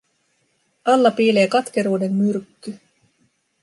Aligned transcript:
Alla 0.93 1.11
piilee 1.11 1.47
katkeruuden 1.47 2.13
myrkky. 2.13 2.79